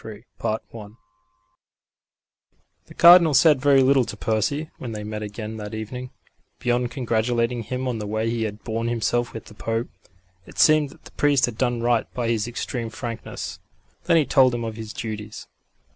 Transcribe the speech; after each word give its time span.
CHAPTER 0.41 0.59
III 0.75 0.81
I 0.81 0.87
The 2.87 2.95
Cardinal 2.95 3.35
said 3.35 3.61
very 3.61 3.83
little 3.83 4.03
to 4.05 4.17
Percy 4.17 4.71
when 4.79 4.93
they 4.93 5.03
met 5.03 5.21
again 5.21 5.57
that 5.57 5.75
evening, 5.75 6.09
beyond 6.57 6.89
congratulating 6.89 7.61
him 7.61 7.87
on 7.87 7.99
the 7.99 8.07
way 8.07 8.27
he 8.27 8.45
had 8.45 8.63
borne 8.63 8.87
himself 8.87 9.31
with 9.31 9.45
the 9.45 9.53
Pope. 9.53 9.89
It 10.47 10.57
seemed 10.57 10.89
that 10.89 11.03
the 11.05 11.11
priest 11.11 11.45
had 11.45 11.55
done 11.55 11.83
right 11.83 12.11
by 12.15 12.29
his 12.29 12.47
extreme 12.47 12.89
frankness. 12.89 13.59
Then 14.05 14.17
he 14.17 14.25
told 14.25 14.55
him 14.55 14.63
of 14.63 14.75
his 14.75 14.91
duties. 14.91 15.45